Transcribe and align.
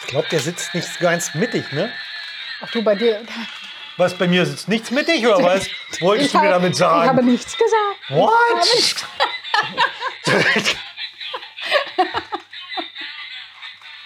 Ich 0.00 0.06
glaube, 0.06 0.28
der 0.30 0.40
sitzt 0.40 0.74
nicht 0.74 1.00
ganz 1.00 1.34
mittig, 1.34 1.70
ne? 1.72 1.92
Ach 2.60 2.70
du, 2.70 2.82
bei 2.82 2.94
dir. 2.94 3.22
Was, 3.96 4.16
bei 4.16 4.28
mir 4.28 4.46
sitzt 4.46 4.68
nichts 4.68 4.90
mittig 4.90 5.26
oder 5.26 5.42
was? 5.42 5.68
Wolltest 6.00 6.34
du 6.34 6.38
mir 6.38 6.50
damit 6.50 6.76
sagen? 6.76 7.02
Ich 7.02 7.08
habe 7.08 7.22
nichts 7.22 7.56
gesagt. 7.56 8.10
What? 8.10 9.06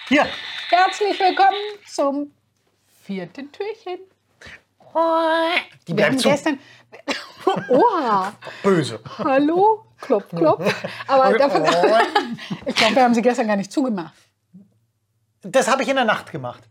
Hier. 0.09 0.27
Herzlich 0.69 1.19
willkommen 1.19 1.79
zum 1.87 2.31
vierten 3.03 3.51
Türchen. 3.51 3.99
Die 5.87 5.87
Wir 5.87 5.95
bleibt 5.95 6.11
haben 6.11 6.19
zu. 6.19 6.29
gestern. 6.29 6.59
Oha! 7.69 8.33
Böse. 8.61 8.99
Hallo? 9.19 9.85
Klopf, 9.99 10.29
klopf. 10.29 10.73
Aber 11.07 11.37
davon, 11.37 11.63
ich 12.65 12.75
glaube, 12.75 12.95
wir 12.95 13.03
haben 13.03 13.13
sie 13.13 13.21
gestern 13.21 13.47
gar 13.47 13.55
nicht 13.55 13.71
zugemacht. 13.71 14.13
Das 15.43 15.67
habe 15.69 15.83
ich 15.83 15.89
in 15.89 15.95
der 15.95 16.05
Nacht 16.05 16.31
gemacht, 16.31 16.63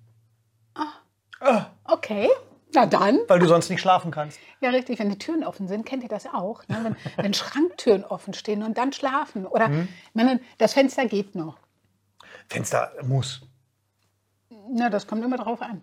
Okay. 1.85 2.29
Na 2.75 2.87
dann. 2.87 3.19
weil 3.29 3.39
du 3.41 3.47
sonst 3.47 3.69
nicht 3.69 3.81
schlafen 3.81 4.11
kannst. 4.11 4.39
Ja, 4.61 4.71
richtig. 4.71 4.99
Wenn 4.99 5.11
die 5.11 5.19
Türen 5.19 5.45
offen 5.45 5.69
sind, 5.69 5.85
kennt 5.85 6.03
ihr 6.05 6.09
das 6.09 6.27
auch? 6.27 6.67
Ne? 6.69 6.79
Wenn, 6.85 6.97
wenn 7.25 7.35
Schranktüren 7.35 8.05
offen 8.05 8.33
stehen 8.33 8.63
und 8.63 8.79
dann 8.79 8.93
schlafen. 8.93 9.45
Oder 9.47 9.69
Mhm. 9.69 9.89
meine, 10.15 10.41
das 10.59 10.73
Fenster 10.73 11.05
geht 11.07 11.35
noch. 11.35 11.59
Fenster 12.49 12.93
muss. 13.03 13.43
Na, 14.71 14.89
das 14.89 15.07
kommt 15.07 15.23
immer 15.25 15.37
drauf 15.37 15.61
an. 15.61 15.83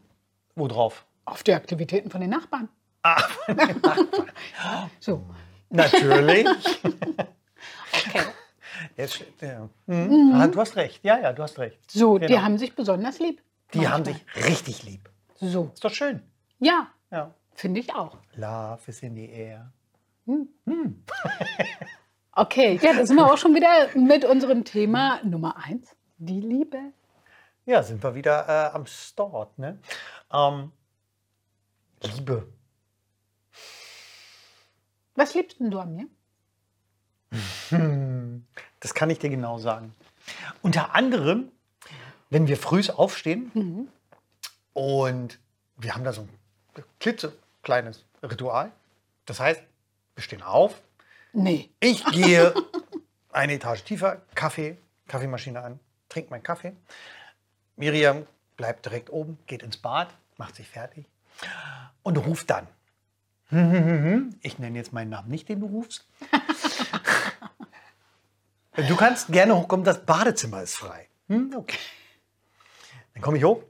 Wo 0.56 0.68
drauf? 0.68 1.06
Auf 1.26 1.44
die 1.44 1.54
Aktivitäten 1.54 2.10
von 2.10 2.22
den 2.22 2.30
Nachbarn. 2.32 2.70
Ah, 3.04 3.22
So. 5.00 5.24
natürlich. 5.70 6.48
Okay. 8.08 8.22
Jetzt, 9.00 9.24
ja. 9.40 9.70
Mhm. 9.86 10.34
Ah, 10.36 10.48
du 10.48 10.60
hast 10.60 10.76
recht. 10.76 11.00
Ja, 11.06 11.18
ja, 11.20 11.32
du 11.32 11.42
hast 11.42 11.58
recht. 11.58 11.80
So, 11.90 12.18
die 12.18 12.26
Genau. 12.28 12.42
haben 12.42 12.58
sich 12.58 12.76
besonders 12.76 13.20
lieb. 13.20 13.42
Die 13.74 13.88
haben 13.88 14.04
Manchmal. 14.04 14.36
sich 14.36 14.46
richtig 14.46 14.84
lieb. 14.84 15.10
So. 15.40 15.72
Ist 15.74 15.86
doch 15.86 15.94
schön. 15.94 16.22
Ja, 16.60 16.88
Ja. 17.10 17.34
finde 17.56 17.80
ich 17.80 17.96
auch. 17.96 18.18
Love 18.36 18.82
is 18.88 19.02
in 19.02 19.16
the 19.16 19.30
air. 19.30 19.72
Okay, 22.34 22.80
ja, 22.82 22.94
da 22.94 23.06
sind 23.06 23.18
wir 23.18 23.26
auch 23.32 23.38
schon 23.38 23.54
wieder 23.56 23.90
mit 23.98 24.24
unserem 24.24 24.64
Thema 24.64 25.20
Nummer 25.24 25.58
eins. 25.58 25.94
Die 26.18 26.40
Liebe. 26.40 26.78
Ja, 27.66 27.84
sind 27.84 28.02
wir 28.04 28.16
wieder 28.16 28.48
äh, 28.48 28.76
am 28.76 28.86
Start. 28.86 29.58
Ne? 29.60 29.78
Ähm, 30.32 30.72
Liebe. 32.02 32.48
Was 35.16 35.34
liebst 35.34 35.60
denn 35.60 35.70
du 35.72 35.80
an 35.80 35.96
mir? 35.96 36.08
Das 38.80 38.94
kann 38.94 39.10
ich 39.10 39.20
dir 39.20 39.30
genau 39.30 39.58
sagen. 39.58 39.94
Unter 40.62 40.96
anderem, 40.96 41.52
wenn 42.30 42.48
wir 42.48 42.58
früh 42.58 42.82
aufstehen 42.90 43.90
und 44.74 45.40
wir 45.78 45.96
haben 45.96 46.04
da 46.04 46.14
so 46.14 46.22
ein 46.22 46.30
klitzekleines 47.00 48.06
Ritual. 48.24 48.72
Das 49.26 49.40
heißt, 49.40 49.62
wir 50.16 50.24
stehen 50.24 50.42
auf, 50.44 50.82
Nee. 51.34 51.70
ich 51.80 52.04
gehe 52.12 52.54
eine 53.32 53.54
Etage 53.54 53.84
tiefer, 53.84 54.22
Kaffee, 54.36 54.78
Kaffeemaschine 55.08 55.62
an, 55.62 55.80
trinke 56.10 56.32
meinen 56.32 56.44
Kaffee. 56.44 56.74
Miriam 57.76 58.26
bleibt 58.58 58.86
direkt 58.86 59.10
oben, 59.12 59.38
geht 59.48 59.64
ins 59.64 59.78
Bad, 59.78 60.10
macht 60.38 60.56
sich 60.56 60.68
fertig 60.68 61.06
und 62.04 62.18
ruft 62.18 62.50
dann. 62.50 62.68
Ich 64.42 64.60
nenne 64.60 64.78
jetzt 64.78 64.94
meinen 64.94 65.10
Namen 65.10 65.30
nicht, 65.30 65.50
den 65.50 65.60
du 65.62 65.66
rufst. 65.68 66.06
Du 68.76 68.96
kannst 68.96 69.28
gerne 69.28 69.56
hochkommen, 69.56 69.84
das 69.84 70.06
Badezimmer 70.06 70.62
ist 70.62 70.76
frei. 70.76 71.08
Hm, 71.28 71.54
okay. 71.56 71.80
Dann 73.14 73.22
komme 73.22 73.38
ich 73.38 73.44
hoch. 73.44 73.64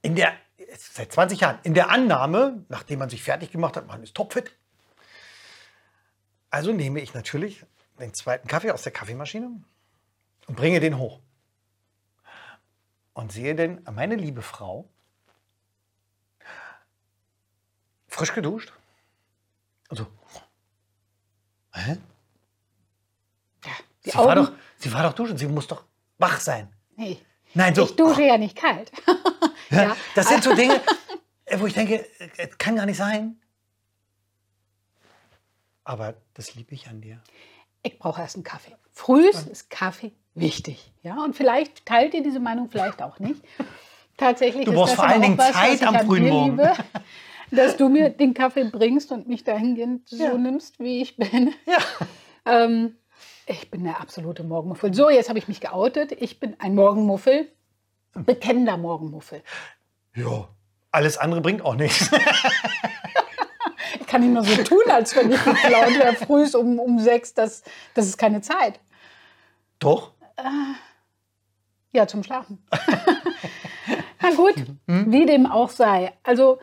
In 0.00 0.14
der, 0.16 0.32
seit 0.76 1.12
20 1.12 1.40
Jahren, 1.40 1.58
in 1.62 1.74
der 1.74 1.90
Annahme, 1.90 2.64
nachdem 2.68 3.00
man 3.00 3.10
sich 3.10 3.22
fertig 3.22 3.50
gemacht 3.50 3.76
hat, 3.76 3.86
man 3.86 4.02
ist 4.02 4.14
topfit. 4.14 4.56
Also 6.50 6.72
nehme 6.72 7.00
ich 7.00 7.14
natürlich 7.14 7.64
den 7.98 8.14
zweiten 8.14 8.48
Kaffee 8.48 8.70
aus 8.70 8.82
der 8.82 8.92
Kaffeemaschine 8.92 9.62
und 10.46 10.56
bringe 10.56 10.80
den 10.80 10.98
hoch. 10.98 11.20
Und 13.14 13.32
sehe 13.32 13.54
denn 13.54 13.84
meine 13.90 14.16
liebe 14.16 14.42
Frau 14.42 14.88
frisch 18.08 18.34
geduscht. 18.34 18.72
Und 19.88 19.96
so. 19.96 20.06
Hä? 21.72 21.98
Die 24.04 24.10
Sie 24.10 24.18
war, 24.18 24.34
doch, 24.34 24.52
sie 24.78 24.92
war 24.92 25.02
doch 25.04 25.12
duschen, 25.12 25.36
sie 25.38 25.46
muss 25.46 25.66
doch 25.66 25.84
wach 26.18 26.40
sein. 26.40 26.68
Nee. 26.96 27.18
Nein, 27.54 27.74
so. 27.74 27.84
Ich 27.84 27.96
dusche 27.96 28.22
ja 28.22 28.38
nicht 28.38 28.56
kalt. 28.56 28.90
Ja. 29.70 29.96
Das 30.14 30.28
sind 30.28 30.44
so 30.44 30.54
Dinge, 30.56 30.82
äh, 31.46 31.58
wo 31.58 31.66
ich 31.66 31.72
denke, 31.72 32.04
äh, 32.36 32.46
kann 32.58 32.76
gar 32.76 32.84
nicht 32.84 32.98
sein. 32.98 33.40
Aber 35.84 36.14
das 36.34 36.54
liebe 36.54 36.74
ich 36.74 36.88
an 36.88 37.00
dir. 37.00 37.20
Ich 37.82 37.98
brauche 37.98 38.20
erst 38.20 38.36
einen 38.36 38.44
Kaffee. 38.44 38.76
Frühs 38.92 39.42
ist 39.46 39.70
Kaffee 39.70 40.12
wichtig. 40.34 40.92
Ja, 41.02 41.22
und 41.24 41.34
vielleicht 41.34 41.86
teilt 41.86 42.12
ihr 42.14 42.22
diese 42.22 42.38
Meinung, 42.38 42.68
vielleicht 42.70 43.00
auch 43.02 43.18
nicht. 43.18 43.42
Tatsächlich 44.18 44.66
Du 44.66 44.72
brauchst 44.74 44.94
vor 44.94 45.04
allen 45.08 45.22
Dingen 45.22 45.38
was, 45.38 45.52
Zeit 45.52 45.82
am 45.82 45.98
frühen 46.06 46.28
Morgen. 46.28 46.50
liebe, 46.58 46.72
dass 47.50 47.76
du 47.78 47.88
mir 47.88 48.10
den 48.10 48.34
Kaffee 48.34 48.64
bringst 48.64 49.10
und 49.10 49.26
mich 49.26 49.42
dahingehend 49.42 50.06
so 50.08 50.22
Ja. 50.22 50.34
nimmst, 50.34 50.78
wie 50.80 51.00
ich 51.00 51.16
bin. 51.16 51.54
Ja. 51.66 51.78
Ähm, 52.44 52.94
ich 53.46 53.70
bin 53.70 53.84
der 53.84 54.00
absolute 54.00 54.44
Morgenmuffel. 54.44 54.94
So, 54.94 55.10
jetzt 55.10 55.28
habe 55.28 55.38
ich 55.38 55.48
mich 55.48 55.60
geoutet. 55.60 56.12
Ich 56.12 56.40
bin 56.40 56.56
ein 56.60 56.74
Morgenmuffel. 56.74 57.50
Bekennender 58.14 58.76
Morgenmuffel. 58.76 59.42
Ja. 60.14 60.48
Alles 60.90 61.16
andere 61.16 61.40
bringt 61.40 61.62
auch 61.62 61.74
nichts. 61.74 62.10
Ich 64.00 64.06
kann 64.06 64.22
nicht 64.22 64.34
nur 64.34 64.44
so 64.44 64.62
tun, 64.62 64.82
als 64.90 65.16
wenn 65.16 65.32
ich 65.32 65.42
gut 65.42 65.62
gelaunt 65.62 65.98
wäre, 65.98 66.14
früh 66.14 66.46
um, 66.54 66.78
um 66.78 66.98
sechs. 66.98 67.32
Das, 67.32 67.62
das 67.94 68.06
ist 68.06 68.18
keine 68.18 68.42
Zeit. 68.42 68.78
Doch. 69.78 70.12
Ja, 71.92 72.06
zum 72.06 72.22
Schlafen. 72.22 72.62
Na 74.20 74.30
gut, 74.34 74.54
wie 74.86 75.24
dem 75.24 75.46
auch 75.46 75.70
sei. 75.70 76.12
Also, 76.22 76.58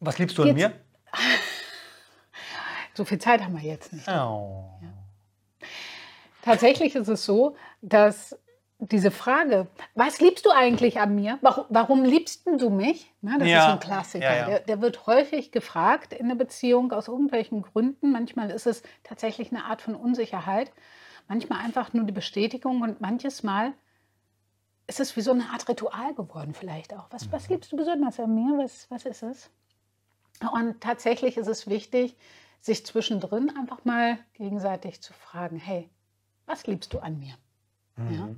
Was 0.00 0.18
liebst 0.18 0.38
du 0.38 0.42
an 0.44 0.54
mir? 0.54 0.72
so 2.94 3.04
viel 3.04 3.18
Zeit 3.18 3.42
haben 3.42 3.54
wir 3.54 3.62
jetzt 3.62 3.92
nicht. 3.92 4.08
Oh. 4.08 4.70
Tatsächlich 6.46 6.94
ist 6.94 7.08
es 7.08 7.24
so, 7.24 7.56
dass 7.82 8.38
diese 8.78 9.10
Frage, 9.10 9.66
was 9.94 10.20
liebst 10.20 10.46
du 10.46 10.50
eigentlich 10.50 11.00
an 11.00 11.14
mir? 11.14 11.38
Warum, 11.42 11.64
warum 11.70 12.04
liebst 12.04 12.46
du 12.46 12.70
mich? 12.70 13.12
Na, 13.20 13.36
das 13.36 13.48
Ja, 13.48 13.58
ist 13.58 13.64
so 13.64 13.70
ein 13.72 13.80
Klassiker. 13.80 14.24
ja, 14.26 14.36
ja. 14.36 14.46
Der, 14.46 14.60
der 14.60 14.80
wird 14.80 15.06
häufig 15.08 15.50
gefragt 15.50 16.12
in 16.12 16.28
der 16.28 16.36
Beziehung 16.36 16.92
aus 16.92 17.08
irgendwelchen 17.08 17.62
Gründen. 17.62 18.12
Manchmal 18.12 18.50
ist 18.50 18.66
es 18.66 18.82
tatsächlich 19.02 19.50
eine 19.50 19.64
Art 19.64 19.82
von 19.82 19.96
Unsicherheit. 19.96 20.70
Manchmal 21.26 21.64
einfach 21.64 21.92
nur 21.94 22.04
die 22.04 22.12
Bestätigung 22.12 22.82
und 22.82 23.00
manches 23.00 23.42
Mal 23.42 23.72
ist 24.86 25.00
es 25.00 25.16
wie 25.16 25.22
so 25.22 25.32
eine 25.32 25.50
Art 25.50 25.68
Ritual 25.68 26.14
geworden 26.14 26.54
vielleicht 26.54 26.94
auch. 26.94 27.08
Was, 27.10 27.32
was 27.32 27.48
liebst 27.48 27.72
du 27.72 27.76
besonders 27.76 28.20
an 28.20 28.34
mir? 28.36 28.56
Was, 28.56 28.88
was 28.88 29.04
ist 29.04 29.24
es? 29.24 29.50
Und 30.52 30.80
tatsächlich 30.80 31.38
ist 31.38 31.48
es 31.48 31.66
wichtig, 31.66 32.16
sich 32.60 32.86
zwischendrin 32.86 33.52
einfach 33.58 33.84
mal 33.84 34.18
gegenseitig 34.34 35.00
zu 35.02 35.12
fragen, 35.12 35.56
hey, 35.56 35.90
was 36.46 36.66
liebst 36.66 36.92
du 36.92 37.00
an 37.00 37.18
mir? 37.18 37.34
Ja? 38.10 38.28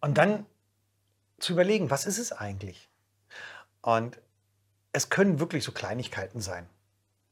Und 0.00 0.18
dann 0.18 0.46
zu 1.38 1.52
überlegen, 1.52 1.90
was 1.90 2.06
ist 2.06 2.18
es 2.18 2.32
eigentlich? 2.32 2.88
Und 3.80 4.20
es 4.92 5.08
können 5.08 5.40
wirklich 5.40 5.64
so 5.64 5.72
Kleinigkeiten 5.72 6.40
sein. 6.40 6.68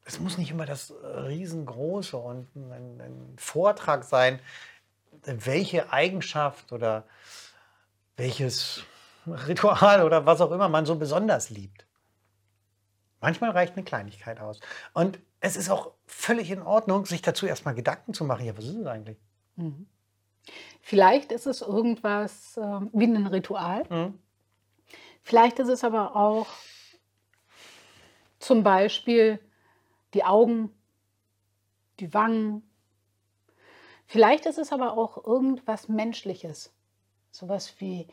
Es 0.05 0.19
muss 0.19 0.38
nicht 0.38 0.50
immer 0.50 0.66
das 0.66 0.91
äh, 0.91 1.06
riesengroße 1.06 2.17
und 2.17 2.49
ein, 2.56 3.00
ein 3.00 3.35
Vortrag 3.37 4.05
sein, 4.05 4.41
welche 5.23 5.93
Eigenschaft 5.93 6.73
oder 6.73 7.05
welches 8.17 8.82
Ritual 9.26 10.02
oder 10.02 10.26
was 10.26 10.41
auch 10.41 10.50
immer 10.50 10.69
man 10.69 10.87
so 10.87 10.97
besonders 10.97 11.50
liebt. 11.50 11.87
Manchmal 13.20 13.50
reicht 13.50 13.75
eine 13.75 13.85
Kleinigkeit 13.85 14.41
aus. 14.41 14.61
Und 14.94 15.19
es 15.41 15.56
ist 15.56 15.70
auch 15.70 15.93
völlig 16.06 16.50
in 16.50 16.62
Ordnung, 16.62 17.05
sich 17.06 17.23
dazu 17.23 17.47
erstmal 17.47 17.75
Gedanken 17.75 18.14
zu 18.14 18.25
machen. 18.25 18.47
Ja, 18.47 18.56
was 18.56 18.64
ist 18.64 18.76
es 18.76 18.87
eigentlich? 18.87 19.19
Vielleicht 20.81 21.33
ist 21.33 21.47
es 21.47 21.62
irgendwas 21.62 22.57
äh, 22.57 22.81
wie 22.93 23.05
ein 23.05 23.27
Ritual. 23.27 23.85
Mhm. 23.89 24.19
Vielleicht 25.23 25.59
ist 25.59 25.69
es 25.69 25.85
aber 25.85 26.17
auch 26.17 26.47
zum 28.39 28.62
Beispiel 28.62 29.39
die 30.15 30.25
Augen, 30.25 30.73
die 32.01 32.12
Wangen. 32.15 32.62
Vielleicht 34.07 34.47
ist 34.47 34.59
es 34.59 34.73
aber 34.73 34.97
auch 34.97 35.25
irgendwas 35.25 35.89
Menschliches. 35.89 36.73
Sowas 37.31 37.75
wie 37.79 38.09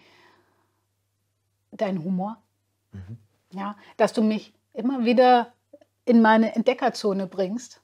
dein 1.71 2.03
Humor. 2.03 2.41
Ja, 3.51 3.77
dass 3.97 4.13
du 4.13 4.21
mich 4.21 4.53
immer 4.73 5.05
wieder 5.05 5.53
in 6.05 6.21
meine 6.21 6.55
Entdeckerzone 6.55 7.27
bringst, 7.27 7.81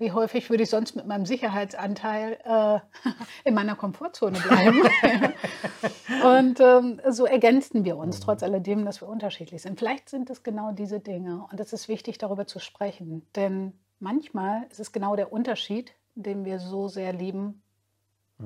wie 0.00 0.12
häufig 0.12 0.48
würde 0.48 0.62
ich 0.62 0.70
sonst 0.70 0.96
mit 0.96 1.06
meinem 1.06 1.26
Sicherheitsanteil 1.26 2.38
äh, 2.42 2.80
in 3.44 3.54
meiner 3.54 3.76
Komfortzone 3.76 4.38
bleiben? 4.40 4.82
und 6.24 6.58
ähm, 6.58 7.00
so 7.08 7.26
ergänzen 7.26 7.84
wir 7.84 7.96
uns, 7.96 8.20
trotz 8.20 8.42
alledem, 8.42 8.84
dass 8.86 9.02
wir 9.02 9.08
unterschiedlich 9.08 9.60
sind. 9.62 9.78
Vielleicht 9.78 10.08
sind 10.08 10.30
es 10.30 10.42
genau 10.42 10.72
diese 10.72 11.00
Dinge. 11.00 11.46
Und 11.50 11.60
es 11.60 11.74
ist 11.74 11.88
wichtig, 11.88 12.16
darüber 12.16 12.46
zu 12.46 12.58
sprechen. 12.58 13.26
Denn 13.36 13.74
manchmal 13.98 14.66
ist 14.70 14.80
es 14.80 14.90
genau 14.90 15.16
der 15.16 15.32
Unterschied, 15.32 15.92
den 16.14 16.46
wir 16.46 16.58
so 16.58 16.88
sehr 16.88 17.12
lieben, 17.12 17.62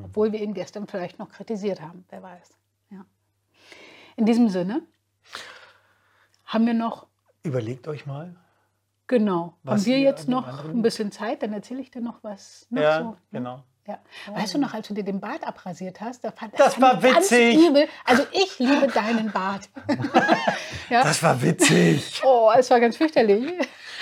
obwohl 0.03 0.33
wir 0.33 0.43
ihn 0.43 0.55
gestern 0.55 0.89
vielleicht 0.89 1.21
noch 1.21 1.31
kritisiert 1.31 1.81
haben. 1.81 2.05
Wer 2.11 2.23
weiß. 2.23 2.51
Ja. 2.91 3.07
In 4.17 4.27
diesem 4.27 4.49
Sinne 4.49 4.83
haben 6.45 6.67
wir 6.67 6.75
noch 6.75 7.07
Überlegt 7.45 7.89
euch 7.89 8.07
mal. 8.07 8.35
Genau. 9.07 9.55
Was 9.63 9.83
Haben 9.83 9.87
wir 9.87 9.99
jetzt 9.99 10.29
noch 10.29 10.65
ein 10.65 10.83
bisschen 10.83 11.13
Zeit, 11.13 11.43
dann 11.43 11.53
erzähle 11.53 11.81
ich 11.81 11.91
dir 11.91 12.01
noch 12.01 12.23
was. 12.23 12.67
Noch 12.71 12.83
ja, 12.83 12.99
so, 13.01 13.11
ne? 13.11 13.17
genau. 13.33 13.63
Ja. 13.87 13.99
Weißt 14.33 14.55
du 14.55 14.59
noch, 14.59 14.73
als 14.73 14.89
du 14.89 14.95
dir 14.95 15.05
den 15.05 15.21
Bart 15.21 15.47
abrasiert 15.47 16.01
hast? 16.01 16.25
Da 16.25 16.31
fand, 16.31 16.59
Das 16.59 16.75
fand 16.75 17.03
war 17.03 17.03
witzig. 17.03 17.55
Übel. 17.59 17.87
Also 18.07 18.23
ich 18.33 18.59
liebe 18.59 18.87
deinen 18.87 19.31
Bart. 19.31 19.69
ja. 20.89 21.03
Das 21.03 21.23
war 21.23 21.43
witzig. 21.43 22.23
Oh, 22.25 22.51
es 22.57 22.71
war 22.71 22.81
ganz 22.81 22.97
fürchterlich. 22.97 23.53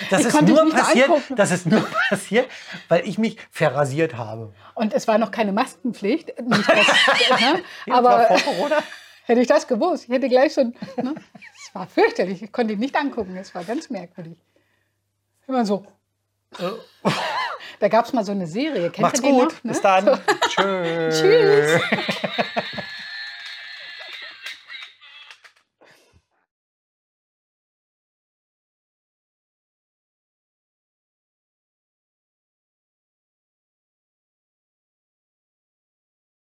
Das 0.09 0.21
Ich 0.21 0.27
ist, 0.27 0.41
nur 0.41 0.69
passiert, 0.69 1.09
angucken. 1.09 1.35
das 1.35 1.51
ist 1.51 1.65
nur 1.65 1.85
passiert, 2.09 2.49
weil 2.87 3.05
ich 3.05 3.17
mich 3.17 3.37
verrasiert 3.51 4.15
habe. 4.15 4.53
Und 4.73 4.93
es 4.93 5.05
war 5.07 5.17
noch 5.17 5.31
keine 5.31 5.51
Maskenpflicht. 5.51 6.29
Nicht, 6.41 6.69
dass, 6.69 7.39
ne? 7.41 7.61
Aber 7.91 8.25
das 8.29 8.41
vor 8.41 8.69
hätte 9.25 9.41
ich 9.41 9.47
das 9.47 9.67
gewusst, 9.67 10.05
ich 10.05 10.09
hätte 10.09 10.29
gleich 10.29 10.53
schon. 10.53 10.73
Ne? 10.95 11.13
Es 11.61 11.75
war 11.75 11.87
fürchterlich. 11.87 12.41
Ich 12.41 12.51
konnte 12.53 12.73
ihn 12.73 12.79
nicht 12.79 12.95
angucken. 12.95 13.35
Es 13.35 13.53
war 13.53 13.65
ganz 13.65 13.89
merkwürdig. 13.89 14.37
Immer 15.47 15.65
so. 15.65 15.85
Da 17.79 17.89
gab 17.89 18.05
es 18.05 18.13
mal 18.13 18.23
so 18.23 18.31
eine 18.31 18.47
Serie. 18.47 18.89
Kennt 18.91 18.99
Macht's 18.99 19.19
ihr 19.19 19.25
die 19.25 19.31
gut. 19.33 19.49
noch, 19.55 19.63
ne? 19.65 19.71
Bis 19.71 19.81
dann. 19.81 20.05
Tschüss. 20.47 21.19
Tschüss. 21.19 21.81